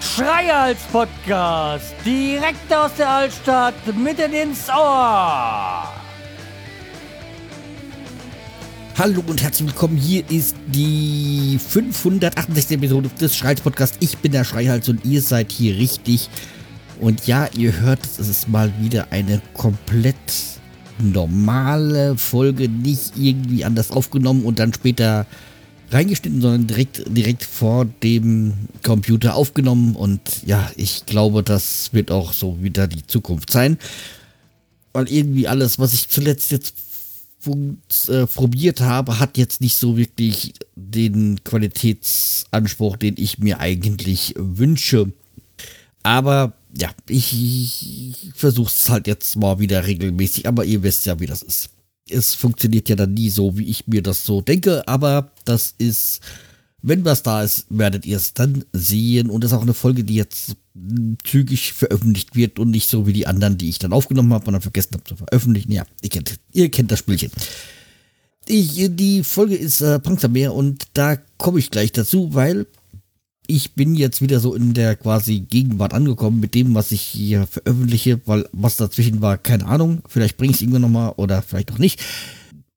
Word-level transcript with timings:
Schreihals 0.00 0.80
Podcast, 0.92 1.94
direkt 2.04 2.72
aus 2.72 2.90
der 2.98 3.08
Altstadt, 3.08 3.74
mitten 3.96 4.32
ins 4.32 4.68
Ohr. 4.68 5.88
Hallo 8.98 9.22
und 9.26 9.42
herzlich 9.42 9.68
willkommen. 9.68 9.96
Hier 9.96 10.22
ist 10.30 10.54
die 10.66 11.58
568. 11.58 12.76
Episode 12.76 13.10
des 13.20 13.34
Schreihals 13.34 13.62
Podcast. 13.62 13.96
Ich 14.00 14.18
bin 14.18 14.32
der 14.32 14.44
Schreihals 14.44 14.88
und 14.88 15.04
ihr 15.04 15.22
seid 15.22 15.50
hier 15.50 15.76
richtig. 15.76 16.28
Und 17.00 17.26
ja, 17.26 17.48
ihr 17.56 17.72
hört, 17.80 18.04
es 18.04 18.28
ist 18.28 18.48
mal 18.48 18.72
wieder 18.80 19.06
eine 19.10 19.40
komplett 19.54 20.16
normale 21.02 22.16
Folge, 22.16 22.68
nicht 22.68 23.12
irgendwie 23.16 23.64
anders 23.64 23.90
aufgenommen 23.90 24.44
und 24.44 24.58
dann 24.58 24.72
später 24.72 25.26
reingeschnitten, 25.90 26.40
sondern 26.40 26.66
direkt, 26.66 27.04
direkt 27.06 27.44
vor 27.44 27.84
dem 27.84 28.54
Computer 28.82 29.34
aufgenommen. 29.34 29.94
Und 29.94 30.20
ja, 30.46 30.70
ich 30.76 31.06
glaube, 31.06 31.42
das 31.42 31.92
wird 31.92 32.10
auch 32.10 32.32
so 32.32 32.62
wieder 32.62 32.86
die 32.86 33.06
Zukunft 33.06 33.50
sein. 33.50 33.78
Weil 34.92 35.10
irgendwie 35.10 35.48
alles, 35.48 35.78
was 35.78 35.94
ich 35.94 36.08
zuletzt 36.08 36.50
jetzt 36.50 36.74
äh, 38.08 38.26
probiert 38.26 38.80
habe, 38.80 39.18
hat 39.18 39.36
jetzt 39.36 39.60
nicht 39.60 39.76
so 39.76 39.96
wirklich 39.96 40.54
den 40.76 41.42
Qualitätsanspruch, 41.44 42.96
den 42.96 43.14
ich 43.18 43.38
mir 43.38 43.60
eigentlich 43.60 44.34
wünsche. 44.36 45.12
Aber 46.02 46.52
ja, 46.78 46.90
ich, 47.08 47.32
ich 47.32 48.30
versuche 48.34 48.72
es 48.74 48.88
halt 48.88 49.06
jetzt 49.06 49.36
mal 49.36 49.58
wieder 49.58 49.86
regelmäßig, 49.86 50.48
aber 50.48 50.64
ihr 50.64 50.82
wisst 50.82 51.06
ja, 51.06 51.18
wie 51.20 51.26
das 51.26 51.42
ist 51.42 51.70
es 52.10 52.34
funktioniert 52.34 52.88
ja 52.88 52.96
dann 52.96 53.14
nie 53.14 53.30
so, 53.30 53.56
wie 53.58 53.66
ich 53.66 53.86
mir 53.86 54.02
das 54.02 54.24
so 54.24 54.40
denke, 54.40 54.86
aber 54.88 55.32
das 55.44 55.74
ist, 55.78 56.20
wenn 56.82 57.04
was 57.04 57.22
da 57.22 57.42
ist, 57.42 57.66
werdet 57.70 58.06
ihr 58.06 58.16
es 58.16 58.34
dann 58.34 58.64
sehen 58.72 59.30
und 59.30 59.44
das 59.44 59.52
ist 59.52 59.58
auch 59.58 59.62
eine 59.62 59.74
Folge, 59.74 60.04
die 60.04 60.16
jetzt 60.16 60.56
zügig 61.24 61.72
veröffentlicht 61.72 62.34
wird 62.34 62.58
und 62.58 62.70
nicht 62.70 62.88
so 62.88 63.06
wie 63.06 63.12
die 63.12 63.26
anderen, 63.26 63.58
die 63.58 63.68
ich 63.68 63.78
dann 63.78 63.92
aufgenommen 63.92 64.32
habe 64.32 64.46
und 64.46 64.54
dann 64.54 64.62
vergessen 64.62 64.94
habe 64.94 65.04
zu 65.04 65.16
veröffentlichen. 65.16 65.72
Ja, 65.72 65.84
ihr 66.00 66.08
kennt, 66.08 66.38
ihr 66.52 66.70
kennt 66.70 66.90
das 66.90 66.98
Spielchen. 66.98 67.30
Ich, 68.46 68.88
die 68.90 69.22
Folge 69.22 69.54
ist 69.54 69.80
äh, 69.82 70.00
Panzermeer 70.00 70.52
und 70.52 70.84
da 70.94 71.16
komme 71.38 71.60
ich 71.60 71.70
gleich 71.70 71.92
dazu, 71.92 72.34
weil 72.34 72.66
ich 73.46 73.74
bin 73.74 73.94
jetzt 73.94 74.22
wieder 74.22 74.40
so 74.40 74.54
in 74.54 74.72
der 74.72 74.96
quasi 74.96 75.40
Gegenwart 75.40 75.94
angekommen 75.94 76.40
mit 76.40 76.54
dem, 76.54 76.74
was 76.74 76.92
ich 76.92 77.02
hier 77.02 77.46
veröffentliche, 77.46 78.20
weil 78.26 78.48
was 78.52 78.76
dazwischen 78.76 79.20
war, 79.20 79.36
keine 79.36 79.66
Ahnung. 79.66 80.02
Vielleicht 80.08 80.36
bringe 80.36 80.52
ich 80.52 80.56
es 80.56 80.62
irgendwann 80.62 80.82
nochmal 80.82 81.14
oder 81.16 81.42
vielleicht 81.42 81.72
auch 81.72 81.78
nicht. 81.78 82.00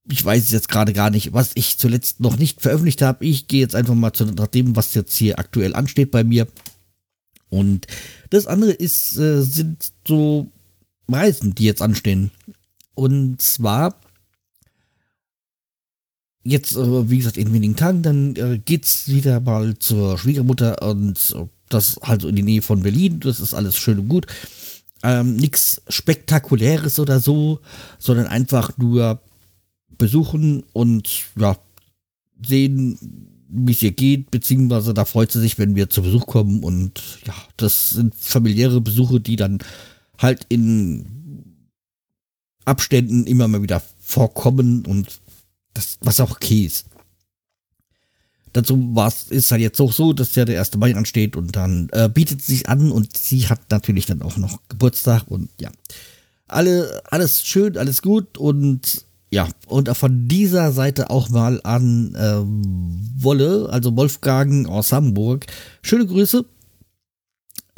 Ich 0.09 0.23
weiß 0.23 0.51
jetzt 0.51 0.69
gerade 0.69 0.93
gar 0.93 1.09
nicht, 1.09 1.33
was 1.33 1.51
ich 1.55 1.77
zuletzt 1.77 2.19
noch 2.19 2.37
nicht 2.37 2.61
veröffentlicht 2.61 3.01
habe. 3.01 3.25
Ich 3.25 3.47
gehe 3.47 3.61
jetzt 3.61 3.75
einfach 3.75 3.95
mal 3.95 4.13
zu 4.13 4.25
nach 4.25 4.47
dem, 4.47 4.75
was 4.75 4.93
jetzt 4.93 5.15
hier 5.15 5.39
aktuell 5.39 5.75
ansteht 5.75 6.11
bei 6.11 6.23
mir. 6.23 6.47
Und 7.49 7.87
das 8.29 8.47
andere 8.47 8.71
ist, 8.71 9.17
äh, 9.17 9.41
sind 9.41 9.91
so 10.07 10.51
Reisen, 11.09 11.55
die 11.55 11.65
jetzt 11.65 11.81
anstehen. 11.81 12.31
Und 12.95 13.41
zwar 13.41 13.99
jetzt, 16.45 16.75
äh, 16.75 17.09
wie 17.09 17.17
gesagt, 17.17 17.37
in 17.37 17.51
wenigen 17.51 17.75
Tagen, 17.75 18.01
dann 18.01 18.35
äh, 18.35 18.59
geht's 18.63 19.09
wieder 19.09 19.39
mal 19.39 19.77
zur 19.79 20.17
Schwiegermutter 20.17 20.81
und 20.87 21.35
das 21.69 21.99
halt 22.03 22.21
so 22.21 22.27
in 22.27 22.35
die 22.35 22.43
Nähe 22.43 22.61
von 22.61 22.83
Berlin. 22.83 23.19
Das 23.19 23.39
ist 23.39 23.53
alles 23.53 23.75
schön 23.75 23.99
und 23.99 24.07
gut. 24.07 24.27
Ähm, 25.03 25.35
nichts 25.35 25.81
Spektakuläres 25.89 26.99
oder 26.99 27.19
so, 27.19 27.59
sondern 27.99 28.27
einfach 28.27 28.77
nur 28.77 29.19
besuchen 29.97 30.63
und 30.73 31.09
ja, 31.37 31.57
sehen, 32.45 32.97
wie 33.49 33.71
es 33.71 33.81
ihr 33.81 33.91
geht, 33.91 34.31
beziehungsweise 34.31 34.93
da 34.93 35.05
freut 35.05 35.31
sie 35.31 35.39
sich, 35.39 35.57
wenn 35.57 35.75
wir 35.75 35.89
zu 35.89 36.01
Besuch 36.01 36.25
kommen 36.25 36.63
und 36.63 37.01
ja, 37.25 37.33
das 37.57 37.91
sind 37.91 38.15
familiäre 38.15 38.81
Besuche, 38.81 39.19
die 39.19 39.35
dann 39.35 39.59
halt 40.17 40.45
in 40.49 41.05
Abständen 42.65 43.27
immer 43.27 43.47
mal 43.47 43.61
wieder 43.61 43.81
vorkommen 43.99 44.85
und 44.85 45.07
das, 45.75 45.97
was 46.01 46.19
auch 46.19 46.31
okay 46.31 46.63
ist. 46.65 46.85
Dazu 48.53 48.95
war's, 48.95 49.25
ist 49.29 49.51
halt 49.51 49.61
jetzt 49.61 49.81
auch 49.81 49.91
so, 49.91 50.13
dass 50.13 50.33
ja 50.35 50.45
der 50.45 50.55
erste 50.55 50.77
Mai 50.77 50.95
ansteht 50.95 51.35
und 51.35 51.55
dann 51.55 51.89
äh, 51.91 52.07
bietet 52.07 52.41
sie 52.41 52.53
sich 52.53 52.69
an 52.69 52.89
und 52.89 53.15
sie 53.15 53.47
hat 53.49 53.59
natürlich 53.69 54.05
dann 54.05 54.21
auch 54.21 54.37
noch 54.37 54.59
Geburtstag 54.69 55.23
und 55.27 55.49
ja. 55.59 55.69
Alle, 56.47 57.01
alles 57.09 57.43
schön, 57.43 57.77
alles 57.77 58.01
gut 58.01 58.37
und 58.37 59.05
ja, 59.31 59.49
und 59.67 59.89
von 59.97 60.27
dieser 60.29 60.71
Seite 60.71 61.09
auch 61.09 61.29
mal 61.29 61.59
an 61.63 62.15
äh, 62.15 63.21
Wolle, 63.21 63.67
also 63.71 63.95
Wolfgang 63.97 64.69
aus 64.69 64.93
Hamburg. 64.93 65.47
Schöne 65.81 66.05
Grüße. 66.05 66.45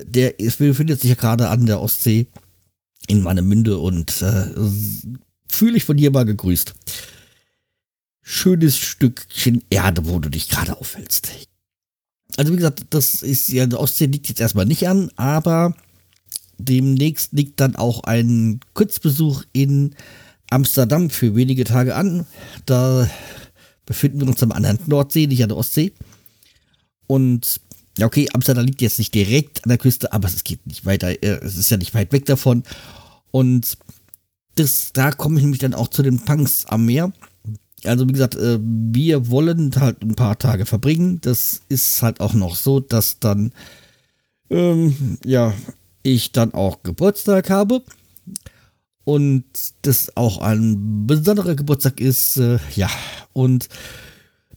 Der 0.03 0.33
befindet 0.33 1.01
sich 1.01 1.09
ja 1.09 1.15
gerade 1.15 1.49
an 1.49 1.65
der 1.65 1.81
Ostsee 1.81 2.27
in 3.07 3.23
Münde 3.23 3.79
und 3.79 4.21
äh, 4.21 4.45
fühle 5.47 5.77
ich 5.77 5.85
von 5.85 5.97
dir 5.97 6.11
mal 6.11 6.25
gegrüßt 6.25 6.75
schönes 8.29 8.77
Stückchen 8.77 9.63
Erde, 9.69 10.05
wo 10.05 10.19
du 10.19 10.27
dich 10.27 10.49
gerade 10.49 10.77
aufhältst. 10.77 11.29
Also 12.35 12.51
wie 12.51 12.57
gesagt, 12.57 12.83
das 12.89 13.23
ist 13.23 13.47
ja, 13.47 13.65
der 13.65 13.79
Ostsee 13.79 14.07
liegt 14.07 14.27
jetzt 14.27 14.41
erstmal 14.41 14.65
nicht 14.65 14.85
an, 14.89 15.09
aber 15.15 15.73
demnächst 16.57 17.31
liegt 17.31 17.61
dann 17.61 17.77
auch 17.77 18.03
ein 18.03 18.59
Kurzbesuch 18.73 19.43
in 19.53 19.95
Amsterdam 20.49 21.09
für 21.09 21.37
wenige 21.37 21.63
Tage 21.63 21.95
an. 21.95 22.27
Da 22.65 23.09
befinden 23.85 24.19
wir 24.19 24.27
uns 24.27 24.43
am 24.43 24.51
anderen 24.51 24.79
Nordsee, 24.87 25.27
nicht 25.27 25.41
an 25.41 25.49
der 25.49 25.57
Ostsee. 25.57 25.93
Und 27.07 27.61
ja, 27.97 28.07
okay, 28.07 28.27
Amsterdam 28.33 28.65
liegt 28.65 28.81
jetzt 28.81 28.99
nicht 28.99 29.15
direkt 29.15 29.63
an 29.63 29.69
der 29.69 29.77
Küste, 29.77 30.11
aber 30.11 30.27
es 30.27 30.43
geht 30.43 30.67
nicht 30.67 30.85
weiter. 30.85 31.11
Äh, 31.23 31.39
es 31.45 31.55
ist 31.55 31.69
ja 31.69 31.77
nicht 31.77 31.93
weit 31.93 32.11
weg 32.11 32.25
davon. 32.25 32.63
Und 33.31 33.77
das, 34.55 34.91
da 34.91 35.11
komme 35.11 35.37
ich 35.37 35.43
nämlich 35.43 35.61
dann 35.61 35.73
auch 35.73 35.87
zu 35.87 36.03
den 36.03 36.19
Punks 36.19 36.65
am 36.65 36.85
Meer 36.85 37.13
also 37.83 38.07
wie 38.07 38.13
gesagt, 38.13 38.35
äh, 38.35 38.59
wir 38.61 39.29
wollen 39.29 39.71
halt 39.79 40.01
ein 40.01 40.15
paar 40.15 40.37
Tage 40.37 40.65
verbringen. 40.65 41.19
Das 41.21 41.61
ist 41.69 42.01
halt 42.01 42.19
auch 42.19 42.33
noch 42.33 42.55
so, 42.55 42.79
dass 42.79 43.19
dann, 43.19 43.51
ähm, 44.49 45.17
ja, 45.23 45.53
ich 46.03 46.31
dann 46.31 46.53
auch 46.53 46.83
Geburtstag 46.83 47.49
habe. 47.49 47.83
Und 49.03 49.45
das 49.83 50.17
auch 50.17 50.39
ein 50.39 51.07
besonderer 51.07 51.55
Geburtstag 51.55 52.01
ist, 52.01 52.37
äh, 52.37 52.59
ja, 52.75 52.89
und 53.31 53.69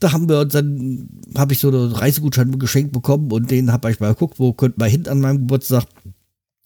da 0.01 0.13
haben 0.13 0.29
wir 0.29 0.41
uns 0.41 0.55
dann, 0.55 1.09
habe 1.37 1.53
ich 1.53 1.61
so 1.61 1.69
einen 1.69 1.93
Reisegutschein 1.93 2.59
geschenkt 2.59 2.93
bekommen 2.93 3.31
und 3.31 3.51
den 3.51 3.71
habe 3.71 3.91
ich 3.93 4.01
mal 4.01 4.09
geguckt, 4.09 4.41
wo 4.41 4.53
könnten 4.53 4.81
wir 4.81 4.89
hin 4.89 5.07
an 5.07 5.21
meinem 5.21 5.41
Geburtstag. 5.41 5.85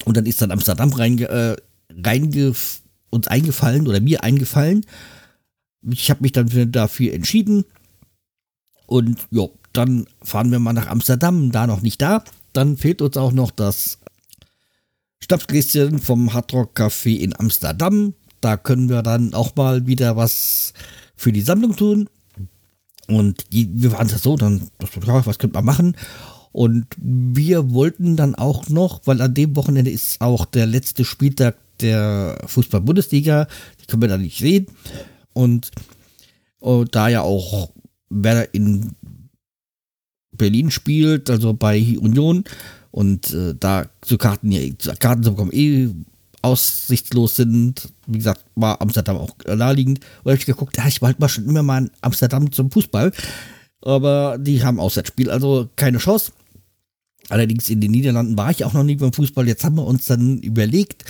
Und 0.04 0.16
dann 0.16 0.24
ist 0.24 0.40
dann 0.40 0.50
Amsterdam 0.50 0.92
reinge, 0.92 1.28
äh, 1.28 1.56
reinge 1.90 2.54
uns 3.10 3.28
eingefallen 3.28 3.86
oder 3.86 4.00
mir 4.00 4.22
eingefallen 4.22 4.86
ich 5.90 6.10
habe 6.10 6.22
mich 6.22 6.32
dann 6.32 6.72
dafür 6.72 7.12
entschieden. 7.12 7.64
Und 8.86 9.18
ja, 9.30 9.46
dann 9.72 10.06
fahren 10.22 10.50
wir 10.50 10.58
mal 10.58 10.72
nach 10.72 10.86
Amsterdam, 10.86 11.50
da 11.50 11.66
noch 11.66 11.82
nicht 11.82 12.00
da. 12.00 12.24
Dann 12.52 12.76
fehlt 12.76 13.02
uns 13.02 13.16
auch 13.16 13.32
noch 13.32 13.50
das 13.50 13.98
Schnapsgläschen 15.20 15.98
vom 15.98 16.32
Hardrock 16.32 16.78
Café 16.78 17.16
in 17.18 17.38
Amsterdam. 17.38 18.14
Da 18.40 18.56
können 18.56 18.88
wir 18.88 19.02
dann 19.02 19.34
auch 19.34 19.56
mal 19.56 19.86
wieder 19.86 20.16
was 20.16 20.74
für 21.16 21.32
die 21.32 21.40
Sammlung 21.40 21.76
tun. 21.76 22.08
Und 23.06 23.52
die, 23.52 23.68
wir 23.72 23.92
waren 23.92 24.08
ja 24.08 24.18
so, 24.18 24.36
dann, 24.36 24.68
was 24.78 25.38
könnte 25.38 25.54
man 25.54 25.64
machen? 25.64 25.96
Und 26.52 26.86
wir 26.96 27.72
wollten 27.72 28.16
dann 28.16 28.34
auch 28.34 28.68
noch, 28.68 29.00
weil 29.06 29.20
an 29.20 29.34
dem 29.34 29.56
Wochenende 29.56 29.90
ist 29.90 30.20
auch 30.20 30.44
der 30.44 30.66
letzte 30.66 31.04
Spieltag 31.04 31.56
der 31.80 32.38
Fußball-Bundesliga, 32.46 33.48
die 33.80 33.86
können 33.86 34.02
wir 34.02 34.08
da 34.08 34.18
nicht 34.18 34.38
sehen. 34.38 34.66
Und 35.34 35.70
uh, 36.62 36.84
da 36.84 37.08
ja 37.08 37.20
auch 37.20 37.70
Werder 38.08 38.54
in 38.54 38.92
Berlin 40.32 40.70
spielt, 40.70 41.30
also 41.30 41.52
bei 41.52 41.78
Union, 41.98 42.44
und 42.90 43.32
äh, 43.32 43.54
da 43.58 43.86
so 44.04 44.16
Karten, 44.16 44.76
Karten 45.00 45.22
zu 45.22 45.32
bekommen 45.32 45.52
eh 45.52 45.90
aussichtslos 46.42 47.36
sind. 47.36 47.88
Wie 48.06 48.18
gesagt, 48.18 48.44
war 48.54 48.80
Amsterdam 48.80 49.16
auch 49.16 49.34
naheliegend. 49.46 50.00
Und 50.22 50.30
habe 50.30 50.38
ich 50.38 50.46
geguckt, 50.46 50.76
ja, 50.76 50.86
ich 50.86 51.00
wollte 51.00 51.20
mal 51.20 51.28
schon 51.28 51.48
immer 51.48 51.62
mal 51.62 51.84
in 51.84 51.90
Amsterdam 52.02 52.52
zum 52.52 52.70
Fußball. 52.70 53.12
Aber 53.80 54.36
die 54.38 54.62
haben 54.62 54.78
Auswärtsspiel, 54.78 55.30
also 55.30 55.68
keine 55.74 55.98
Chance. 55.98 56.32
Allerdings 57.30 57.70
in 57.70 57.80
den 57.80 57.90
Niederlanden 57.92 58.36
war 58.36 58.50
ich 58.50 58.64
auch 58.64 58.74
noch 58.74 58.84
nie 58.84 58.96
beim 58.96 59.12
Fußball. 59.12 59.48
Jetzt 59.48 59.64
haben 59.64 59.76
wir 59.76 59.86
uns 59.86 60.04
dann 60.04 60.38
überlegt, 60.38 61.02
äh, 61.02 61.06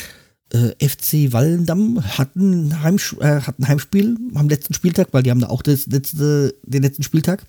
FC 0.54 1.32
Wallendam 1.32 2.02
hatten, 2.16 2.82
Heimsch 2.82 3.14
äh, 3.14 3.40
hatten 3.40 3.66
Heimspiel 3.66 4.16
am 4.34 4.48
letzten 4.48 4.72
Spieltag, 4.72 5.08
weil 5.12 5.24
die 5.24 5.30
haben 5.30 5.40
da 5.40 5.48
auch 5.48 5.62
das 5.62 5.86
letzte, 5.86 6.54
den 6.62 6.82
letzten 6.82 7.02
Spieltag. 7.02 7.44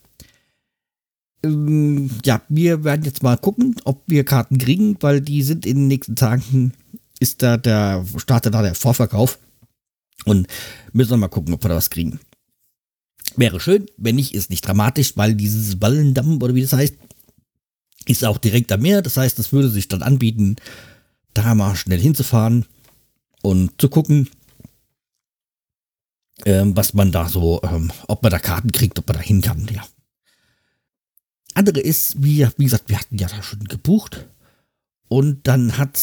Ähm, 1.44 2.10
ja, 2.25 2.42
wir 2.50 2.84
werden 2.84 3.06
jetzt 3.06 3.22
mal 3.22 3.38
gucken, 3.38 3.75
ob 3.84 4.02
wir 4.07 4.24
Karten 4.24 4.57
kriegen, 4.57 4.98
weil 5.02 5.22
die 5.22 5.44
sind 5.44 5.68
in 5.68 5.78
den 5.78 5.88
nächsten 5.88 6.16
Tagen, 6.16 6.74
ist 7.19 7.44
da 7.44 7.57
der, 7.57 8.04
startet 8.18 8.56
da 8.56 8.63
der 8.63 8.74
Vorverkauf. 8.74 9.38
Und 10.24 10.48
müssen 10.92 11.12
wir 11.12 11.18
mal 11.18 11.28
gucken, 11.28 11.54
ob 11.54 11.63
wir 11.63 11.69
da 11.69 11.75
was 11.75 11.92
kriegen. 11.92 12.19
Wäre 13.36 13.60
schön, 13.60 13.86
wenn 13.98 14.16
nicht, 14.16 14.34
ist 14.34 14.50
nicht 14.50 14.66
dramatisch, 14.66 15.16
weil 15.16 15.36
dieses 15.36 15.80
Wallendamm 15.80 16.42
oder 16.42 16.56
wie 16.56 16.62
das 16.62 16.74
heißt, 16.74 16.96
ist 18.07 18.25
auch 18.25 18.40
direkt 18.40 18.72
am 18.72 18.81
Meer. 18.81 19.04
Das 19.04 19.18
heißt, 19.18 19.38
es 19.38 19.52
würde 19.54 19.69
sich 19.69 19.88
dann 19.88 20.02
anbieten, 20.02 20.56
da 21.36 21.54
mal 21.54 21.75
schnell 21.75 22.00
hinzufahren 22.00 22.66
und 23.45 23.80
zu 23.80 23.89
gucken, 23.89 24.30
ähm, 26.45 26.75
was 26.75 26.94
man 26.94 27.12
da 27.12 27.30
so, 27.30 27.62
ähm, 27.63 27.92
ob 28.07 28.24
man 28.24 28.31
da 28.31 28.39
Karten 28.39 28.71
kriegt, 28.71 28.97
ob 29.00 29.07
man 29.07 29.18
da 29.18 29.24
hin 29.24 29.42
kann, 29.42 29.68
ja. 29.71 29.86
Andere 31.53 31.80
ist, 31.80 32.21
wie, 32.21 32.45
wie 32.57 32.63
gesagt, 32.65 32.89
wir 32.89 33.00
hatten 33.00 33.18
ja 33.18 33.27
da 33.27 33.42
schon 33.42 33.63
gebucht. 33.63 34.27
Und 35.07 35.47
dann 35.47 35.77
hat 35.77 35.97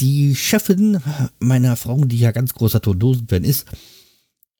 die 0.00 0.34
Chefin 0.34 1.00
meiner 1.38 1.76
Frau, 1.76 2.04
die 2.04 2.18
ja 2.18 2.32
ganz 2.32 2.54
großer 2.54 2.80
Tondosen-Fan 2.80 3.44
ist, 3.44 3.66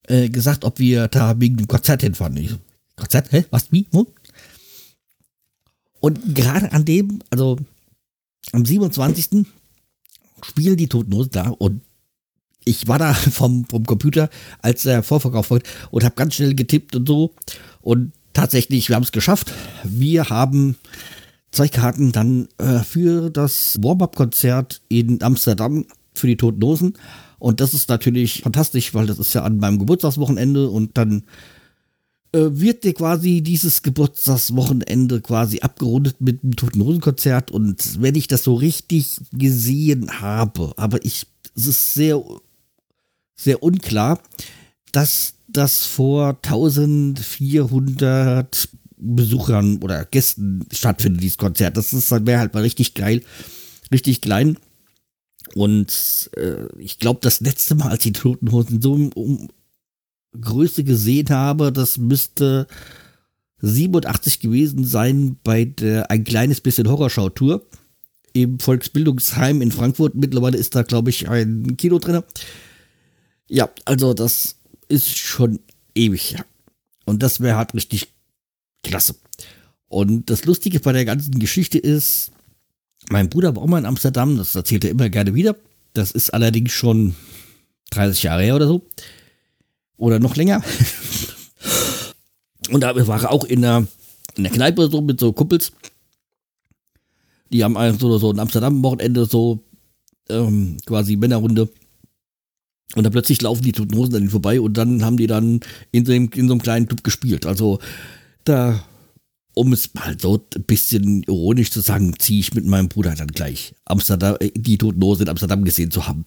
äh, 0.07 0.29
gesagt, 0.29 0.65
ob 0.65 0.79
wir 0.79 1.09
da 1.09 1.41
wegen 1.41 1.57
dem 1.57 1.67
Konzert 1.67 2.03
hinfahren. 2.03 2.37
Ich 2.37 2.51
so, 2.51 2.59
Konzert? 2.95 3.33
Hä? 3.33 3.45
Was? 3.51 3.73
Wie? 3.73 3.87
Wo? 3.91 4.07
Und 5.99 6.35
gerade 6.35 6.71
an 6.73 6.85
dem, 6.85 7.23
also 7.31 7.57
am 8.53 8.65
27. 8.65 9.47
spielen 10.43 10.77
die 10.77 10.89
Toten 10.89 11.29
da 11.31 11.49
und 11.49 11.81
ich 12.67 12.87
war 12.89 12.99
da 12.99 13.15
vom, 13.15 13.65
vom 13.65 13.85
Computer, 13.87 14.29
als 14.61 14.83
der 14.83 15.03
Vorverkauf 15.03 15.51
war 15.51 15.61
und 15.91 16.05
habe 16.05 16.15
ganz 16.15 16.35
schnell 16.35 16.55
getippt 16.55 16.95
und 16.95 17.09
so. 17.09 17.33
Und 17.81 18.13
tatsächlich, 18.35 18.89
wir 18.91 18.97
haben 18.97 19.03
es 19.03 19.13
geschafft. 19.13 19.53
Wir 19.85 20.29
haben 20.29 20.77
zwei 21.51 21.69
Karten 21.69 22.13
dann 22.13 22.49
äh, 22.59 22.81
für 22.81 23.31
das 23.31 23.79
Warm-Up-Konzert 23.83 24.83
in 24.89 25.23
Amsterdam 25.23 25.87
für 26.15 26.27
die 26.27 26.37
Toten 26.37 26.63
Hosen. 26.63 26.95
Und 27.39 27.61
das 27.61 27.75
ist 27.75 27.89
natürlich 27.89 28.43
fantastisch, 28.43 28.95
weil 28.95 29.07
das 29.07 29.19
ist 29.19 29.35
ja 29.35 29.43
an 29.43 29.59
meinem 29.59 29.79
Geburtstagswochenende 29.79 30.69
und 30.69 30.97
dann 30.99 31.25
äh, 32.33 32.49
wird 32.51 32.85
dir 32.85 32.95
quasi 32.95 33.43
dieses 33.43 33.83
Geburtstagswochenende 33.83 35.21
quasi 35.21 35.61
abgerundet 35.61 36.21
mit 36.21 36.43
einem 36.43 36.57
Toten 36.57 36.83
Hosen 36.83 37.01
Konzert. 37.01 37.51
Und 37.51 38.03
wenn 38.03 38.15
ich 38.15 38.27
das 38.27 38.43
so 38.43 38.55
richtig 38.55 39.21
gesehen 39.33 40.21
habe, 40.21 40.73
aber 40.77 41.05
ich, 41.05 41.27
es 41.55 41.67
ist 41.67 41.95
sehr, 41.95 42.23
sehr 43.37 43.63
unklar, 43.63 44.21
dass 44.93 45.35
das 45.49 45.87
vor 45.87 46.39
1400 46.43 48.69
Besuchern 48.99 49.79
oder 49.83 50.05
Gästen 50.07 50.67
stattfindet, 50.73 51.23
dieses 51.23 51.39
Konzert. 51.39 51.77
Das 51.77 51.93
wäre 52.11 52.41
halt 52.41 52.55
mal 52.55 52.63
richtig 52.63 52.95
geil, 52.95 53.23
richtig 53.93 54.23
klein. 54.23 54.57
Und 55.55 56.31
äh, 56.37 56.67
ich 56.79 56.99
glaube, 56.99 57.21
das 57.23 57.41
letzte 57.41 57.75
Mal, 57.75 57.91
als 57.91 58.03
die 58.03 58.13
Toten 58.13 58.53
Hosen 58.53 58.81
so 58.83 58.95
um, 58.95 59.13
um 59.13 59.49
Größe 60.39 60.85
gesehen 60.85 61.31
habe, 61.31 61.73
das 61.73 61.99
müsste 61.99 62.67
87 63.61 64.41
gewesen 64.41 64.85
sein 64.85 65.37
bei 65.43 65.65
der 65.65 66.11
ein 66.11 66.25
kleines 66.25 66.61
bisschen 66.61 66.89
Horrorschau-Tour 66.89 67.67
im 68.33 68.59
Volksbildungsheim 68.59 69.63
in 69.63 69.73
Frankfurt. 69.73 70.15
Mittlerweile 70.15 70.59
ist 70.59 70.75
da, 70.75 70.83
glaube 70.83 71.11
ich, 71.11 71.29
ein 71.29 71.77
Kino 71.77 71.99
drin. 71.99 72.23
Ja, 73.49 73.69
also 73.85 74.15
das 74.15 74.57
ist 74.89 75.17
schon 75.17 75.61
ewig. 75.95 76.33
Ja. 76.33 76.45
Und 77.05 77.23
das 77.23 77.41
wäre 77.41 77.57
halt 77.57 77.75
richtig 77.75 78.09
klasse. 78.83 79.15
Und 79.89 80.31
das 80.31 80.45
Lustige 80.45 80.81
bei 80.81 80.93
der 80.93 81.05
ganzen 81.05 81.39
Geschichte 81.39 81.79
ist, 81.79 82.33
mein 83.09 83.31
Bruder 83.31 83.55
war 83.55 83.63
auch 83.63 83.69
mal 83.69 83.79
in 83.79 83.87
Amsterdam, 83.87 84.37
das 84.37 84.55
erzählt 84.55 84.85
er 84.85 84.91
immer 84.91 85.09
gerne 85.09 85.35
wieder. 85.35 85.57
Das 85.93 86.11
ist 86.11 86.31
allerdings 86.31 86.73
schon 86.73 87.15
30 87.91 88.25
Jahre 88.25 88.43
her 88.43 88.57
oder 88.57 88.67
so. 88.67 88.85
Oder 89.97 90.19
noch 90.19 90.37
länger. 90.37 90.63
Und 92.71 92.81
da 92.81 93.07
war 93.07 93.23
er 93.23 93.31
auch 93.31 93.45
in 93.45 93.63
der, 93.63 93.87
in 94.35 94.43
der 94.43 94.53
Kneipe 94.53 94.91
so 94.91 95.01
mit 95.01 95.21
so 95.21 95.33
Kumpels. 95.33 95.73
Die 97.53 97.63
haben 97.63 97.77
also 97.77 98.19
so 98.19 98.33
ein 98.33 98.41
Amsterdam-Wochenende 98.41 99.27
so 99.27 99.61
ähm, 100.29 100.79
quasi 100.85 101.17
Männerrunde. 101.17 101.69
Und 102.95 103.05
dann 103.05 103.13
plötzlich 103.13 103.43
laufen 103.43 103.63
die 103.63 103.73
Toten 103.73 103.97
Hosen 103.97 104.15
an 104.15 104.23
ihnen 104.23 104.31
vorbei 104.31 104.61
und 104.61 104.75
dann 104.75 105.05
haben 105.05 105.17
die 105.17 105.27
dann 105.27 105.61
in 105.91 106.07
so, 106.07 106.13
einem, 106.13 106.31
in 106.35 106.49
so 106.49 106.55
einem 106.55 106.63
kleinen 106.63 106.87
Club 106.87 107.03
gespielt. 107.03 107.45
Also 107.45 107.79
da, 108.45 108.85
um 109.55 109.73
es 109.73 109.93
mal 109.95 110.17
so 110.19 110.47
ein 110.55 110.65
bisschen 110.65 111.23
ironisch 111.25 111.71
zu 111.71 111.81
sagen, 111.81 112.15
ziehe 112.19 112.41
ich 112.41 112.55
mit 112.55 112.65
meinem 112.65 112.89
Bruder 112.89 113.15
dann 113.15 113.29
gleich 113.29 113.75
Amsterdam, 113.85 114.37
äh, 114.41 114.51
die 114.55 114.79
Toten 114.79 115.03
Hosen 115.03 115.23
in 115.23 115.29
Amsterdam 115.29 115.65
gesehen 115.65 115.91
zu 115.91 116.07
haben. 116.07 116.27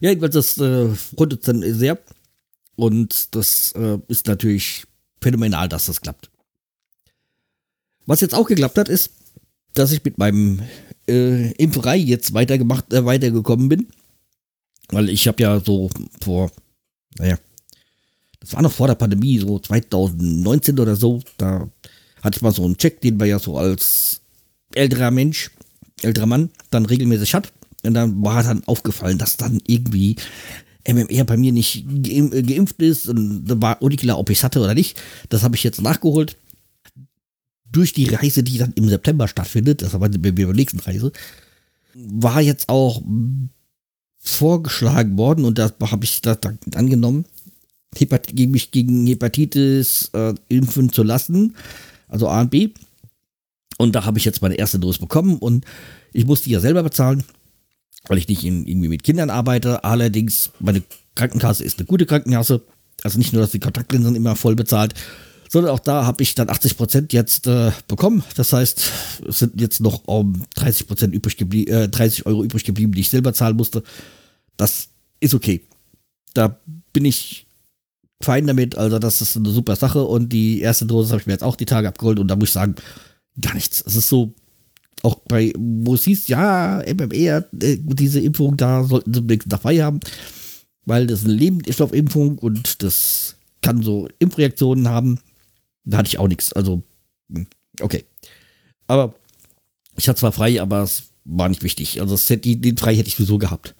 Ja, 0.00 0.10
jedenfalls, 0.10 0.34
das 0.34 0.58
äh, 0.58 0.88
freut 0.94 1.32
uns 1.32 1.44
dann 1.44 1.62
sehr. 1.74 1.98
Und 2.76 3.34
das 3.34 3.72
äh, 3.72 3.98
ist 4.08 4.26
natürlich 4.26 4.84
phänomenal, 5.20 5.68
dass 5.68 5.86
das 5.86 6.00
klappt. 6.00 6.30
Was 8.06 8.20
jetzt 8.20 8.34
auch 8.34 8.46
geklappt 8.46 8.78
hat, 8.78 8.88
ist, 8.88 9.12
dass 9.74 9.92
ich 9.92 10.02
mit 10.04 10.18
meinem 10.18 10.62
äh, 11.08 11.52
Impferei 11.52 11.96
jetzt 11.96 12.32
weitergemacht, 12.32 12.92
äh, 12.92 13.04
weitergekommen 13.04 13.68
bin. 13.68 13.88
Weil 14.90 15.08
ich 15.08 15.26
habe 15.28 15.42
ja 15.42 15.60
so 15.60 15.90
vor, 16.22 16.50
naja, 17.18 17.38
das 18.40 18.54
war 18.54 18.62
noch 18.62 18.72
vor 18.72 18.86
der 18.86 18.94
Pandemie, 18.94 19.38
so 19.38 19.58
2019 19.58 20.78
oder 20.78 20.96
so, 20.96 21.20
da 21.36 21.68
hatte 22.22 22.36
ich 22.36 22.42
mal 22.42 22.52
so 22.52 22.64
einen 22.64 22.76
Check, 22.76 23.00
den 23.00 23.16
man 23.16 23.28
ja 23.28 23.38
so 23.38 23.58
als 23.58 24.20
älterer 24.74 25.10
Mensch, 25.10 25.50
älterer 26.02 26.26
Mann 26.26 26.50
dann 26.70 26.86
regelmäßig 26.86 27.34
hat. 27.34 27.52
Und 27.82 27.94
dann 27.94 28.22
war 28.22 28.42
dann 28.42 28.64
aufgefallen, 28.64 29.18
dass 29.18 29.36
dann 29.36 29.60
irgendwie 29.66 30.16
MMR 30.86 31.24
bei 31.24 31.36
mir 31.36 31.52
nicht 31.52 31.84
geimpft 31.86 32.80
ist 32.82 33.08
und 33.08 33.44
da 33.46 33.60
war 33.60 33.82
unklar, 33.82 34.18
ob 34.18 34.30
ich 34.30 34.38
es 34.38 34.44
hatte 34.44 34.60
oder 34.60 34.74
nicht. 34.74 35.00
Das 35.28 35.42
habe 35.42 35.56
ich 35.56 35.62
jetzt 35.62 35.80
nachgeholt. 35.80 36.36
Durch 37.70 37.92
die 37.92 38.06
Reise, 38.06 38.42
die 38.42 38.58
dann 38.58 38.72
im 38.74 38.88
September 38.88 39.28
stattfindet, 39.28 39.82
das 39.82 39.92
war 39.92 40.00
bei 40.00 40.08
der 40.08 40.52
nächsten 40.52 40.80
Reise, 40.80 41.12
war 41.94 42.40
jetzt 42.40 42.68
auch 42.68 43.02
vorgeschlagen 44.20 45.16
worden 45.16 45.44
und 45.44 45.58
da 45.58 45.72
habe 45.80 46.04
ich 46.04 46.20
das 46.20 46.38
angenommen, 46.74 47.24
Hepat 47.96 48.32
mich 48.34 48.70
gegen 48.70 49.06
Hepatitis 49.06 50.10
äh, 50.12 50.34
impfen 50.48 50.92
zu 50.92 51.02
lassen, 51.02 51.56
also 52.06 52.28
A 52.28 52.42
und 52.42 52.50
B. 52.50 52.70
Und 53.78 53.94
da 53.94 54.04
habe 54.04 54.18
ich 54.18 54.24
jetzt 54.24 54.42
meine 54.42 54.56
erste 54.56 54.78
Dose 54.78 55.00
bekommen 55.00 55.38
und 55.38 55.64
ich 56.12 56.26
musste 56.26 56.50
ja 56.50 56.60
selber 56.60 56.82
bezahlen, 56.82 57.24
weil 58.06 58.18
ich 58.18 58.28
nicht 58.28 58.44
in, 58.44 58.66
irgendwie 58.66 58.88
mit 58.88 59.02
Kindern 59.02 59.30
arbeite. 59.30 59.82
Allerdings, 59.82 60.50
meine 60.60 60.82
Krankenkasse 61.14 61.64
ist 61.64 61.78
eine 61.78 61.86
gute 61.86 62.06
Krankenkasse. 62.06 62.62
Also 63.02 63.18
nicht 63.18 63.32
nur, 63.32 63.42
dass 63.42 63.52
die 63.52 63.60
Kontaktlinsen 63.60 64.14
immer 64.14 64.36
voll 64.36 64.54
bezahlt, 64.54 64.94
sondern 65.50 65.72
auch 65.72 65.80
da 65.80 66.06
habe 66.06 66.22
ich 66.22 66.36
dann 66.36 66.48
80% 66.48 67.12
jetzt 67.12 67.48
äh, 67.48 67.72
bekommen. 67.88 68.22
Das 68.36 68.52
heißt, 68.52 68.90
es 69.28 69.38
sind 69.40 69.60
jetzt 69.60 69.80
noch 69.80 70.06
um 70.06 70.44
30% 70.56 71.10
übrig 71.10 71.36
geblieben, 71.36 71.72
äh, 71.72 71.88
30 71.88 72.24
Euro 72.26 72.44
übrig 72.44 72.62
geblieben, 72.62 72.92
die 72.92 73.00
ich 73.00 73.10
selber 73.10 73.34
zahlen 73.34 73.56
musste. 73.56 73.82
Das 74.56 74.90
ist 75.18 75.34
okay. 75.34 75.62
Da 76.34 76.60
bin 76.92 77.04
ich 77.04 77.48
fein 78.22 78.46
damit. 78.46 78.78
Also, 78.78 79.00
das 79.00 79.20
ist 79.22 79.36
eine 79.36 79.50
super 79.50 79.74
Sache. 79.74 80.04
Und 80.04 80.32
die 80.32 80.60
erste 80.60 80.86
Dose 80.86 81.10
habe 81.10 81.20
ich 81.20 81.26
mir 81.26 81.32
jetzt 81.32 81.42
auch 81.42 81.56
die 81.56 81.66
Tage 81.66 81.88
abgeholt. 81.88 82.20
Und 82.20 82.28
da 82.28 82.36
muss 82.36 82.50
ich 82.50 82.54
sagen, 82.54 82.76
gar 83.40 83.54
nichts. 83.54 83.82
Es 83.84 83.96
ist 83.96 84.08
so, 84.08 84.32
auch 85.02 85.16
bei, 85.26 85.52
wo 85.58 85.94
es 85.94 86.04
hieß, 86.04 86.28
ja, 86.28 86.80
MMR, 86.86 87.44
äh, 87.60 87.76
diese 87.80 88.20
Impfung, 88.20 88.56
da 88.56 88.84
sollten 88.84 89.12
sie 89.12 89.18
unbedingt 89.18 89.52
dabei 89.52 89.82
haben. 89.82 89.98
Weil 90.86 91.08
das 91.08 91.20
ist 91.20 91.24
eine 91.24 91.34
Lebendstoffimpfung 91.34 92.38
und 92.38 92.84
das 92.84 93.34
kann 93.62 93.82
so 93.82 94.06
Impfreaktionen 94.20 94.88
haben. 94.88 95.18
Da 95.84 95.98
hatte 95.98 96.08
ich 96.08 96.18
auch 96.18 96.28
nichts. 96.28 96.52
Also, 96.52 96.82
hm, 97.32 97.46
okay. 97.80 98.04
Aber 98.86 99.14
ich 99.96 100.08
hatte 100.08 100.20
zwar 100.20 100.32
frei, 100.32 100.60
aber 100.60 100.82
es 100.82 101.04
war 101.24 101.48
nicht 101.48 101.62
wichtig. 101.62 102.00
Also, 102.00 102.16
hätte, 102.16 102.56
den 102.56 102.76
frei 102.76 102.94
hätte 102.94 103.08
ich 103.08 103.16
sowieso 103.16 103.38
gehabt. 103.38 103.74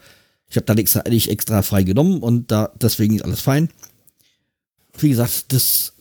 Ich 0.49 0.57
habe 0.57 0.67
da 0.67 0.75
nichts 0.75 0.97
eigentlich 0.97 1.31
extra 1.31 1.63
frei 1.63 1.85
genommen 1.85 2.19
und 2.19 2.51
da 2.51 2.73
deswegen 2.81 3.17
ist 3.17 3.25
alles 3.25 3.41
fein 3.41 3.69
wie 5.03 5.11
gesagt, 5.11 5.53
das 5.53 5.93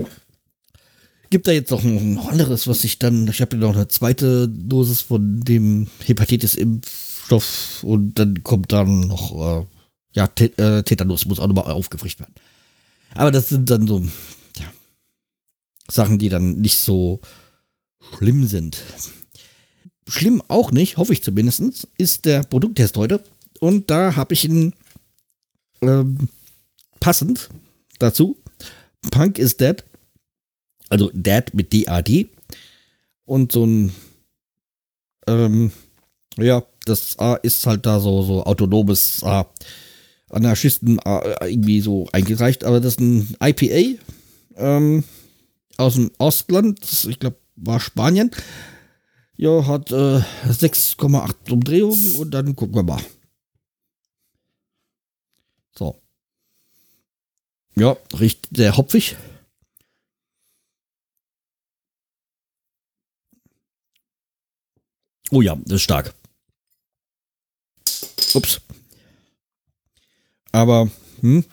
gibt 1.29 1.47
da 1.47 1.51
jetzt 1.51 1.71
noch 1.71 1.83
ein 1.83 2.17
anderes, 2.17 2.67
was 2.67 2.83
ich 2.83 2.99
dann, 2.99 3.27
ich 3.27 3.41
habe 3.41 3.57
noch 3.57 3.75
eine 3.75 3.87
zweite 3.87 4.47
Dosis 4.47 5.01
von 5.01 5.41
dem 5.41 5.87
Hepatitis-Impfstoff 6.05 7.83
und 7.83 8.15
dann 8.17 8.43
kommt 8.43 8.71
dann 8.71 9.01
noch, 9.01 9.61
äh, 9.61 9.65
ja, 10.13 10.29
äh, 10.37 10.83
Tetanus 10.83 11.25
muss 11.25 11.39
auch 11.39 11.47
nochmal 11.47 11.71
aufgefrischt 11.71 12.19
werden. 12.19 12.33
Aber 13.13 13.31
das 13.31 13.49
sind 13.49 13.69
dann 13.69 13.87
so, 13.87 14.03
Sachen, 15.89 16.19
die 16.19 16.29
dann 16.29 16.59
nicht 16.59 16.77
so 16.79 17.19
schlimm 18.17 18.47
sind. 18.47 18.81
Schlimm 20.07 20.41
auch 20.47 20.71
nicht, 20.71 20.97
hoffe 20.97 21.13
ich 21.13 21.23
zumindest, 21.23 21.87
ist 21.97 22.25
der 22.25 22.43
Produkttest 22.43 22.97
heute. 22.97 23.23
Und 23.59 23.89
da 23.89 24.15
habe 24.15 24.33
ich 24.33 24.45
ihn 24.45 24.73
ähm, 25.81 26.29
passend 26.99 27.49
dazu 27.99 28.37
Punk 29.11 29.37
is 29.39 29.57
Dead. 29.57 29.83
Also 30.89 31.11
Dead 31.13 31.53
mit 31.53 31.71
D-A-D. 31.71 32.29
Und 33.25 33.51
so 33.51 33.65
ein, 33.65 33.93
ähm, 35.27 35.71
ja, 36.37 36.63
das 36.85 37.17
A 37.19 37.35
ist 37.35 37.65
halt 37.65 37.85
da 37.85 37.99
so, 37.99 38.23
so 38.23 38.43
autonomes 38.43 39.23
A. 39.23 39.47
Anarchisten 40.31 40.99
äh, 40.99 41.51
irgendwie 41.51 41.81
so 41.81 42.07
eingereicht, 42.11 42.63
aber 42.63 42.79
das 42.79 42.93
ist 42.93 42.99
ein 42.99 43.35
IPA 43.41 43.99
ähm, 44.57 45.03
aus 45.79 45.95
dem 45.95 46.11
Ostland, 46.17 46.79
ich 47.07 47.19
glaube, 47.19 47.37
war 47.55 47.79
Spanien. 47.79 48.31
Ja, 49.37 49.65
hat 49.65 49.91
äh, 49.91 50.21
6,8 50.45 51.51
Umdrehungen 51.51 52.15
und 52.15 52.31
dann 52.31 52.55
gucken 52.55 52.75
wir 52.75 52.83
mal. 52.83 53.01
So. 55.77 56.01
Ja, 57.75 57.95
riecht 58.19 58.49
sehr 58.51 58.75
hopfig. 58.75 59.15
Oh 65.31 65.41
ja, 65.41 65.55
das 65.63 65.75
ist 65.75 65.83
stark. 65.83 66.13
Ups. 68.33 68.61
Aber, 70.51 70.89
hm. 71.21 71.45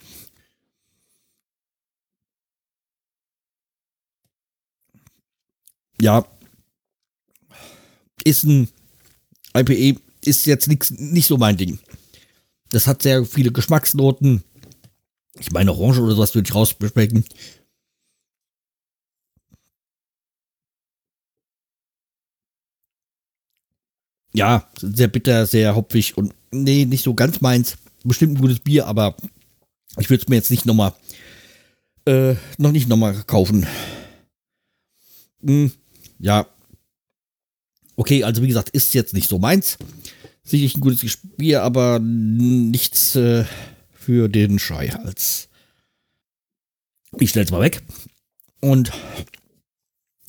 Ja, 6.00 6.26
ist 8.25 8.45
ein 8.45 8.69
IPE, 9.57 10.00
ist 10.25 10.47
jetzt 10.47 10.69
nix, 10.69 10.91
nicht 10.91 11.26
so 11.26 11.37
mein 11.38 11.57
Ding. 11.57 11.79
Das 12.71 12.87
hat 12.87 13.03
sehr 13.03 13.25
viele 13.25 13.53
Geschmacksnoten. 13.53 14.43
Ich 15.38 15.53
meine, 15.53 15.73
Orange 15.73 16.00
oder 16.00 16.15
sowas 16.15 16.35
würde 16.35 16.49
ich 16.49 16.55
rausbeschmecken. 16.55 17.25
Ja, 24.35 24.69
sehr 24.79 25.09
bitter, 25.09 25.47
sehr 25.47 25.75
hopfig 25.75 26.17
und 26.19 26.35
nee, 26.50 26.85
nicht 26.85 27.05
so 27.05 27.15
ganz 27.15 27.41
meins. 27.41 27.76
Bestimmt 28.05 28.35
ein 28.35 28.41
gutes 28.41 28.61
Bier, 28.61 28.87
aber 28.87 29.17
ich 29.99 30.11
würde 30.11 30.23
es 30.23 30.29
mir 30.29 30.37
jetzt 30.37 30.50
nicht 30.50 30.67
nochmal, 30.67 30.93
äh, 32.07 32.35
noch 32.59 32.73
nicht 32.73 32.88
nochmal 32.88 33.23
kaufen. 33.25 33.67
Hm, 35.43 35.73
ja. 36.18 36.46
Okay, 37.96 38.25
also 38.25 38.42
wie 38.42 38.49
gesagt, 38.49 38.70
ist 38.70 38.94
jetzt 38.94 39.14
nicht 39.14 39.28
so 39.28 39.38
meins. 39.38 39.78
Sicherlich 40.44 40.76
ein 40.76 40.80
gutes 40.80 41.18
Bier, 41.37 41.62
aber 41.62 41.99
nichts 41.99 43.16
äh, 43.16 43.44
für 43.92 44.28
den 44.28 44.58
Schreihals. 44.58 45.49
Ich 47.18 47.30
stell's 47.30 47.50
mal 47.50 47.62
weg. 47.62 47.82
Und 48.61 48.92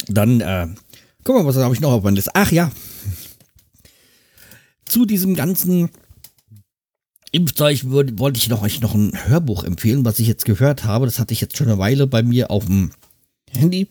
dann, 0.07 0.41
äh, 0.41 0.67
guck 1.23 1.35
mal, 1.35 1.45
was 1.45 1.57
habe 1.57 1.73
ich 1.73 1.81
noch 1.81 1.91
auf 1.91 2.03
meiner 2.03 2.15
Liste? 2.15 2.31
Ach 2.33 2.51
ja. 2.51 2.71
Zu 4.85 5.05
diesem 5.05 5.35
ganzen 5.35 5.89
Impfzeug 7.31 7.81
wollte 7.83 8.37
ich 8.37 8.47
noch, 8.47 8.61
euch 8.61 8.79
noch 8.79 8.95
ein 8.95 9.11
Hörbuch 9.27 9.63
empfehlen, 9.63 10.05
was 10.05 10.19
ich 10.19 10.27
jetzt 10.27 10.45
gehört 10.45 10.85
habe. 10.85 11.05
Das 11.05 11.19
hatte 11.19 11.33
ich 11.33 11.41
jetzt 11.41 11.57
schon 11.57 11.67
eine 11.67 11.77
Weile 11.77 12.07
bei 12.07 12.23
mir 12.23 12.49
auf 12.49 12.65
dem 12.65 12.91
Handy. 13.51 13.87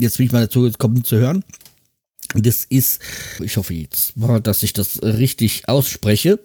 Jetzt 0.00 0.16
bin 0.16 0.26
ich 0.26 0.32
mal 0.32 0.46
dazu 0.46 0.62
gekommen 0.62 1.04
zu 1.04 1.16
hören. 1.16 1.44
Das 2.34 2.64
ist, 2.64 3.00
ich 3.42 3.56
hoffe 3.56 3.74
jetzt 3.74 4.16
mal, 4.16 4.40
dass 4.40 4.62
ich 4.62 4.72
das 4.72 5.02
richtig 5.02 5.68
ausspreche, 5.68 6.38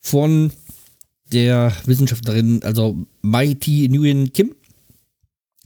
von 0.00 0.52
der 1.32 1.74
Wissenschaftlerin, 1.84 2.62
also 2.62 3.06
Mighty 3.22 3.88
Nguyen 3.88 4.32
Kim. 4.32 4.54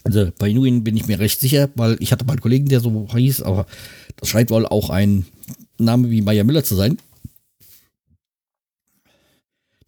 Also 0.05 0.33
bei 0.39 0.53
Nguyen 0.53 0.85
bin 0.85 0.97
ich 0.97 1.07
mir 1.07 1.19
recht 1.19 1.39
sicher, 1.39 1.71
weil 1.75 1.97
ich 2.01 2.13
hatte 2.13 2.25
mal 2.25 2.33
einen 2.33 2.41
Kollegen, 2.41 2.69
der 2.69 2.81
so 2.81 3.09
hieß, 3.13 3.43
aber 3.43 3.67
das 4.17 4.29
scheint 4.29 4.51
wohl 4.51 4.67
auch 4.67 4.91
ein 4.91 5.27
Name 5.79 6.11
wie 6.11 6.23
Maya 6.23 6.45
Miller 6.45 6.65
zu 6.65 6.75
sein. 6.75 6.99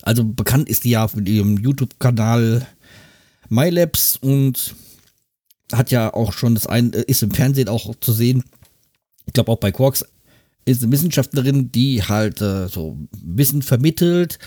Also 0.02 0.24
bekannt 0.24 0.68
ist 0.68 0.84
die 0.84 0.90
ja 0.90 1.08
mit 1.14 1.28
ihrem 1.28 1.56
YouTube-Kanal 1.58 2.66
MyLabs 3.48 4.16
und 4.16 4.74
hat 5.72 5.90
ja 5.90 6.12
auch 6.12 6.32
schon 6.32 6.54
das 6.54 6.66
ein, 6.66 6.90
ist 6.90 7.22
im 7.22 7.30
Fernsehen 7.30 7.68
auch 7.68 7.94
zu 8.00 8.12
sehen 8.12 8.44
ich 9.30 9.34
glaube 9.34 9.52
auch 9.52 9.58
bei 9.58 9.70
Quarks 9.70 10.04
ist 10.64 10.82
eine 10.82 10.90
Wissenschaftlerin, 10.90 11.70
die 11.70 12.02
halt 12.02 12.40
äh, 12.40 12.66
so 12.66 12.98
Wissen 13.22 13.62
vermittelt. 13.62 14.40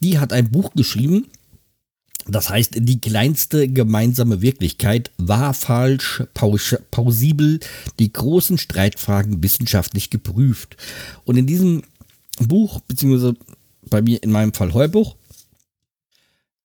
Die 0.00 0.18
hat 0.18 0.32
ein 0.32 0.50
Buch 0.50 0.72
geschrieben, 0.74 1.28
das 2.26 2.50
heißt, 2.50 2.72
die 2.76 3.00
kleinste 3.00 3.68
gemeinsame 3.68 4.42
Wirklichkeit 4.42 5.12
war 5.18 5.54
falsch, 5.54 6.24
plausibel, 6.90 7.60
die 8.00 8.12
großen 8.12 8.58
Streitfragen 8.58 9.40
wissenschaftlich 9.42 10.10
geprüft. 10.10 10.76
Und 11.24 11.36
in 11.36 11.46
diesem 11.46 11.82
Buch, 12.40 12.80
beziehungsweise 12.80 13.36
bei 13.88 14.02
mir 14.02 14.20
in 14.22 14.32
meinem 14.32 14.52
Fall 14.52 14.74
Heubuch, 14.74 15.16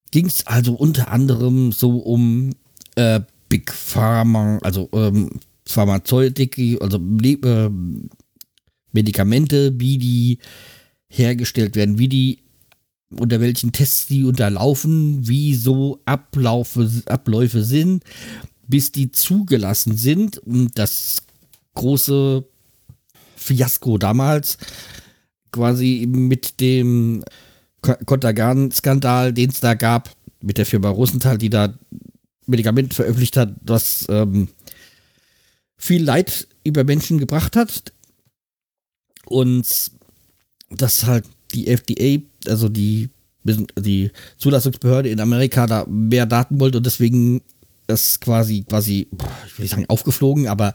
ging 0.09 0.25
es 0.25 0.47
also 0.47 0.73
unter 0.73 1.11
anderem 1.11 1.71
so 1.71 1.97
um 1.99 2.55
äh, 2.95 3.21
Big 3.55 3.71
Pharma, 3.71 4.59
also 4.63 4.89
ähm, 4.91 5.29
Pharmazeutik, 5.65 6.59
also 6.81 6.97
äh, 6.97 7.69
Medikamente, 8.91 9.79
wie 9.79 9.97
die 9.97 10.39
hergestellt 11.07 11.77
werden, 11.77 11.97
wie 11.97 12.09
die 12.09 12.39
unter 13.17 13.39
welchen 13.39 13.71
Tests 13.71 14.07
die 14.07 14.25
unterlaufen, 14.25 15.25
wie 15.25 15.55
so 15.55 16.01
Ablaufe, 16.03 16.89
Abläufe 17.05 17.63
sind, 17.63 18.03
bis 18.67 18.91
die 18.91 19.11
zugelassen 19.11 19.95
sind. 19.95 20.37
Und 20.39 20.77
das 20.77 21.23
große 21.75 22.43
Fiasko 23.37 23.97
damals 23.97 24.57
quasi 25.53 26.05
mit 26.09 26.59
dem 26.59 27.23
Kontergan-Skandal, 28.05 29.31
den 29.31 29.49
es 29.51 29.61
da 29.61 29.75
gab, 29.75 30.13
mit 30.41 30.57
der 30.57 30.65
Firma 30.65 30.89
Rosenthal, 30.89 31.37
die 31.37 31.49
da 31.49 31.73
Medikamente 32.47 32.95
veröffentlicht 32.95 33.37
hat, 33.37 33.55
was 33.61 34.05
ähm, 34.09 34.49
viel 35.77 36.03
Leid 36.03 36.47
über 36.63 36.83
Menschen 36.83 37.19
gebracht 37.19 37.55
hat. 37.55 37.93
Und 39.25 39.91
dass 40.69 41.05
halt 41.05 41.25
die 41.53 41.67
FDA, 41.67 42.23
also 42.47 42.69
die, 42.69 43.09
die 43.43 44.11
Zulassungsbehörde 44.37 45.09
in 45.09 45.19
Amerika, 45.19 45.67
da 45.67 45.85
mehr 45.87 46.25
Daten 46.25 46.59
wollte 46.59 46.77
und 46.77 46.85
deswegen 46.85 47.41
das 47.87 48.19
quasi, 48.19 48.63
quasi, 48.63 49.07
ich 49.45 49.57
will 49.57 49.63
nicht 49.63 49.71
sagen 49.71 49.85
aufgeflogen, 49.87 50.47
aber 50.47 50.73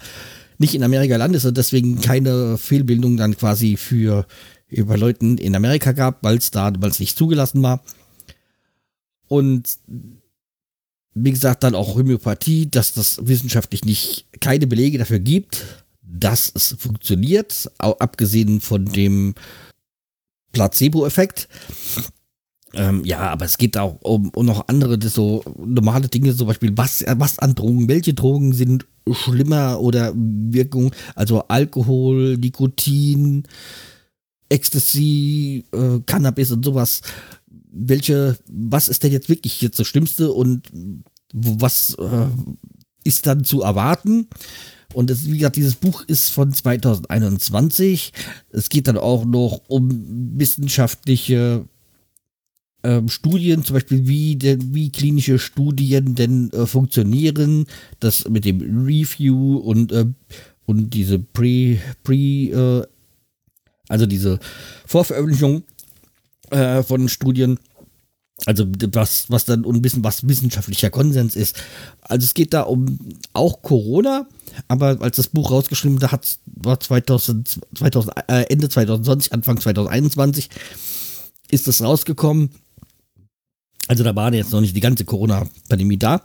nicht 0.58 0.74
in 0.74 0.82
Amerika 0.82 1.16
landet 1.16 1.44
und 1.44 1.56
deswegen 1.56 2.00
keine 2.00 2.58
Fehlbildung 2.58 3.16
dann 3.16 3.36
quasi 3.36 3.76
für 3.76 4.26
über 4.68 4.96
Leuten 4.96 5.38
in 5.38 5.56
Amerika 5.56 5.92
gab, 5.92 6.22
weil 6.22 6.36
es 6.36 6.50
da, 6.50 6.72
weil 6.78 6.90
es 6.90 7.00
nicht 7.00 7.16
zugelassen 7.16 7.62
war. 7.62 7.82
Und 9.26 9.78
wie 11.14 11.30
gesagt, 11.30 11.64
dann 11.64 11.74
auch 11.74 11.96
Homöopathie, 11.96 12.70
dass 12.70 12.92
das 12.92 13.26
wissenschaftlich 13.26 13.84
nicht 13.84 14.26
keine 14.40 14.66
Belege 14.66 14.98
dafür 14.98 15.18
gibt, 15.18 15.84
dass 16.02 16.50
es 16.54 16.76
funktioniert, 16.78 17.70
abgesehen 17.78 18.60
von 18.60 18.84
dem 18.84 19.34
Placebo-Effekt. 20.52 21.48
Ähm, 22.72 23.04
ja, 23.04 23.18
aber 23.18 23.46
es 23.46 23.58
geht 23.58 23.76
auch 23.76 24.00
um, 24.02 24.30
um 24.30 24.46
noch 24.46 24.68
andere, 24.68 24.98
so 25.08 25.42
normale 25.58 26.08
Dinge, 26.08 26.36
zum 26.36 26.46
Beispiel, 26.46 26.76
was, 26.76 27.04
was 27.06 27.38
an 27.40 27.54
Drogen, 27.56 27.88
welche 27.88 28.14
Drogen 28.14 28.52
sind 28.52 28.86
schlimmer 29.10 29.80
oder 29.80 30.12
Wirkung, 30.14 30.92
also 31.16 31.42
Alkohol, 31.48 32.36
Nikotin, 32.36 33.44
Ecstasy, 34.48 35.64
äh, 35.72 36.00
Cannabis 36.06 36.52
und 36.52 36.64
sowas 36.64 37.02
welche, 37.72 38.38
was 38.48 38.88
ist 38.88 39.02
denn 39.02 39.12
jetzt 39.12 39.28
wirklich 39.28 39.60
jetzt 39.60 39.78
das 39.78 39.86
Schlimmste 39.86 40.32
und 40.32 40.68
was 41.32 41.94
äh, 41.98 42.26
ist 43.04 43.26
dann 43.26 43.44
zu 43.44 43.62
erwarten? 43.62 44.28
Und 44.92 45.10
das, 45.10 45.26
wie 45.26 45.38
gesagt, 45.38 45.56
dieses 45.56 45.76
Buch 45.76 46.02
ist 46.06 46.30
von 46.30 46.52
2021. 46.52 48.12
Es 48.50 48.68
geht 48.68 48.88
dann 48.88 48.98
auch 48.98 49.24
noch 49.24 49.62
um 49.68 50.36
wissenschaftliche 50.36 51.64
ähm, 52.82 53.08
Studien, 53.08 53.62
zum 53.62 53.74
Beispiel 53.74 54.08
wie, 54.08 54.36
denn, 54.36 54.74
wie 54.74 54.90
klinische 54.90 55.38
Studien 55.38 56.14
denn 56.14 56.50
äh, 56.50 56.66
funktionieren, 56.66 57.66
das 58.00 58.28
mit 58.28 58.44
dem 58.44 58.84
Review 58.84 59.56
und, 59.58 59.92
äh, 59.92 60.06
und 60.66 60.90
diese 60.90 61.18
Pre, 61.18 61.78
Pre, 62.02 62.14
äh, 62.14 62.86
also 63.88 64.06
diese 64.06 64.38
Vorveröffentlichung 64.86 65.62
äh, 66.50 66.82
von 66.82 67.08
Studien. 67.08 67.58
Also 68.46 68.66
was, 68.92 69.28
was 69.28 69.44
dann 69.44 69.66
ein 69.66 69.82
bisschen 69.82 70.02
was 70.02 70.26
wissenschaftlicher 70.26 70.88
Konsens 70.88 71.36
ist. 71.36 71.62
Also 72.00 72.24
es 72.24 72.32
geht 72.32 72.54
da 72.54 72.62
um 72.62 72.98
auch 73.34 73.60
Corona, 73.60 74.26
aber 74.66 74.98
als 75.02 75.16
das 75.16 75.28
Buch 75.28 75.50
rausgeschrieben 75.50 75.98
da 75.98 76.10
hat 76.10 76.38
war 76.46 76.80
2000, 76.80 77.60
2000 77.74 78.14
äh, 78.28 78.42
Ende 78.48 78.68
2020, 78.70 79.32
Anfang 79.34 79.60
2021 79.60 80.48
ist 81.50 81.68
es 81.68 81.82
rausgekommen. 81.82 82.50
Also 83.88 84.04
da 84.04 84.14
war 84.14 84.32
jetzt 84.32 84.52
noch 84.52 84.60
nicht 84.60 84.76
die 84.76 84.80
ganze 84.80 85.04
Corona-Pandemie 85.04 85.98
da. 85.98 86.22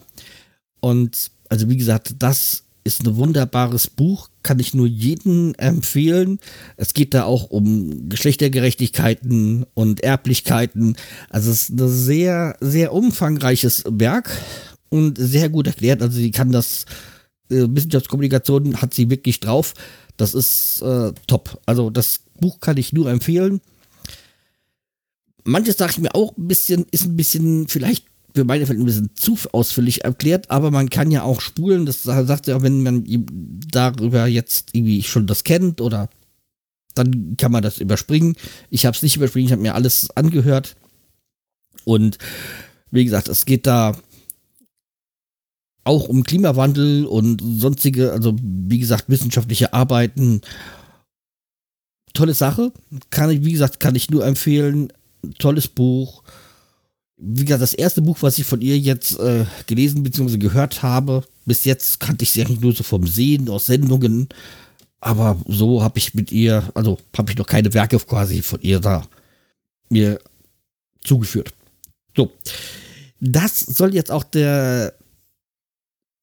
Und 0.80 1.32
also 1.50 1.70
wie 1.70 1.78
gesagt, 1.78 2.16
das 2.20 2.65
ist 2.86 3.06
ein 3.06 3.18
wunderbares 3.18 3.88
Buch, 3.88 4.30
kann 4.44 4.60
ich 4.60 4.76
nur 4.76 4.86
jedem 4.86 5.56
empfehlen. 5.58 6.40
Es 6.78 6.94
geht 6.94 7.16
da 7.16 7.24
auch 7.24 7.50
um 7.50 8.08
Geschlechtergerechtigkeiten 8.08 9.66
und 9.74 10.02
Erblichkeiten. 10.04 10.96
Also 11.30 11.52
es 11.52 11.64
ist 11.64 11.80
ein 11.80 11.88
sehr, 11.90 12.56
sehr 12.62 12.94
umfangreiches 12.94 13.84
Werk 13.90 14.32
und 14.90 15.18
sehr 15.18 15.50
gut 15.50 15.66
erklärt. 15.66 16.04
Also 16.04 16.18
sie 16.18 16.30
kann 16.30 16.52
das, 16.52 16.86
äh, 17.50 17.66
Wissenschaftskommunikation 17.68 18.80
hat 18.82 18.94
sie 18.94 19.10
wirklich 19.10 19.40
drauf. 19.40 19.74
Das 20.16 20.36
ist 20.36 20.84
äh, 20.84 21.12
top. 21.26 21.60
Also 21.66 21.90
das 21.90 22.20
Buch 22.40 22.60
kann 22.60 22.78
ich 22.78 22.94
nur 22.94 23.10
empfehlen. 23.10 23.62
Manches 25.44 25.78
sage 25.78 25.92
ich 25.92 25.98
mir 25.98 26.14
auch 26.14 26.38
ein 26.38 26.48
bisschen, 26.48 26.86
ist 26.92 27.06
ein 27.06 27.16
bisschen 27.16 27.68
vielleicht 27.68 28.06
für 28.36 28.44
meine 28.44 28.68
Fälle 28.68 28.80
ein 28.80 28.86
bisschen 28.86 29.16
zu 29.16 29.38
ausführlich 29.54 30.04
erklärt, 30.04 30.52
aber 30.52 30.70
man 30.70 30.90
kann 30.90 31.10
ja 31.10 31.24
auch 31.24 31.40
spulen, 31.40 31.86
das 31.86 32.04
sagt 32.04 32.48
ja 32.48 32.62
wenn 32.62 32.84
man 32.84 33.06
darüber 33.72 34.28
jetzt 34.28 34.72
irgendwie 34.74 35.04
schon 35.04 35.26
das 35.26 35.46
kennt 35.46 35.80
oder 35.80 36.10
dann 36.96 37.36
kann 37.38 37.52
man 37.52 37.64
das 37.64 37.80
überspringen. 37.80 38.36
Ich 38.70 38.86
habe 38.86 38.96
es 38.96 39.02
nicht 39.02 39.16
überspringen, 39.16 39.48
ich 39.48 39.52
habe 39.52 39.62
mir 39.62 39.76
alles 39.76 40.10
angehört 40.16 40.76
und 41.86 42.18
wie 42.92 43.06
gesagt, 43.06 43.30
es 43.30 43.46
geht 43.46 43.66
da 43.66 43.98
auch 45.86 46.10
um 46.10 46.24
Klimawandel 46.24 47.06
und 47.06 47.42
sonstige, 47.42 48.12
also 48.12 48.36
wie 48.42 48.80
gesagt, 48.80 49.06
wissenschaftliche 49.08 49.74
Arbeiten. 49.74 50.42
Tolle 52.14 52.34
Sache. 52.34 52.72
Kann 53.12 53.30
ich, 53.30 53.46
wie 53.46 53.52
gesagt, 53.52 53.80
kann 53.80 53.96
ich 53.96 54.10
nur 54.10 54.26
empfehlen. 54.26 54.92
Tolles 55.38 55.68
Buch 55.68 56.24
wie 57.18 57.46
gesagt, 57.46 57.62
das 57.62 57.74
erste 57.74 58.02
Buch, 58.02 58.18
was 58.22 58.38
ich 58.38 58.46
von 58.46 58.62
ihr 58.62 58.78
jetzt 58.78 59.20
äh, 59.20 59.46
gelesen 59.68 60.04
bzw. 60.04 60.38
gehört 60.38 60.84
habe, 60.84 61.24
bis 61.46 61.64
jetzt 61.64 62.00
kannte 62.00 62.24
ich 62.24 62.32
sie 62.32 62.42
eigentlich 62.42 62.60
nur 62.60 62.74
so 62.74 62.84
vom 62.84 63.08
Sehen, 63.08 63.50
aus 63.50 63.68
Sendungen. 63.68 64.28
Aber 65.00 65.40
so 65.48 65.84
habe 65.84 65.98
ich 65.98 66.14
mit 66.14 66.32
ihr, 66.32 66.70
also 66.74 66.98
habe 67.16 67.32
ich 67.32 67.38
noch 67.38 67.48
keine 67.48 67.74
Werke 67.74 68.00
quasi 68.00 68.42
von 68.42 68.62
ihr 68.62 68.80
da 68.80 69.08
mir 69.90 70.20
zugeführt. 71.04 71.54
So, 72.16 72.32
das 73.20 73.60
soll 73.60 73.94
jetzt 73.94 74.12
auch 74.12 74.24
der 74.24 74.94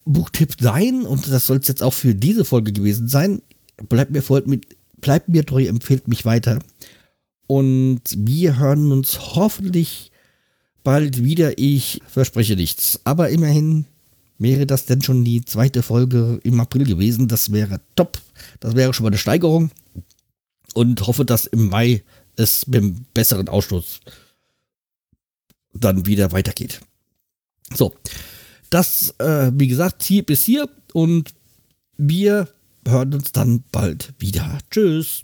Buchtipp 0.04 0.56
sein 0.60 1.02
und 1.02 1.30
das 1.30 1.46
soll 1.46 1.58
es 1.58 1.68
jetzt 1.68 1.82
auch 1.82 1.92
für 1.92 2.14
diese 2.14 2.44
Folge 2.44 2.72
gewesen 2.72 3.08
sein. 3.08 3.40
Bleibt 3.88 4.10
mir, 4.10 4.22
mit, 4.46 4.76
bleibt 5.00 5.28
mir 5.28 5.46
treu, 5.46 5.64
empfehlt 5.64 6.08
mich 6.08 6.24
weiter. 6.24 6.58
Und 7.46 8.02
wir 8.16 8.58
hören 8.58 8.90
uns 8.92 9.36
hoffentlich 9.36 10.11
bald 10.82 11.22
wieder. 11.22 11.58
Ich 11.58 12.00
verspreche 12.06 12.56
nichts. 12.56 13.00
Aber 13.04 13.30
immerhin 13.30 13.86
wäre 14.38 14.66
das 14.66 14.86
denn 14.86 15.02
schon 15.02 15.24
die 15.24 15.44
zweite 15.44 15.82
Folge 15.82 16.40
im 16.42 16.60
April 16.60 16.84
gewesen. 16.84 17.28
Das 17.28 17.52
wäre 17.52 17.80
top. 17.96 18.20
Das 18.60 18.74
wäre 18.74 18.92
schon 18.92 19.04
mal 19.04 19.10
eine 19.10 19.18
Steigerung. 19.18 19.70
Und 20.74 21.06
hoffe, 21.06 21.24
dass 21.24 21.46
im 21.46 21.68
Mai 21.68 22.02
es 22.36 22.66
mit 22.66 22.82
einem 22.82 23.04
besseren 23.14 23.48
Ausstoß 23.48 24.00
dann 25.74 26.06
wieder 26.06 26.32
weitergeht. 26.32 26.80
So, 27.74 27.94
das, 28.70 29.14
äh, 29.18 29.50
wie 29.54 29.68
gesagt, 29.68 30.02
hier 30.02 30.24
bis 30.24 30.42
hier 30.42 30.68
und 30.92 31.34
wir 31.96 32.48
hören 32.86 33.14
uns 33.14 33.32
dann 33.32 33.64
bald 33.70 34.14
wieder. 34.18 34.58
Tschüss. 34.70 35.22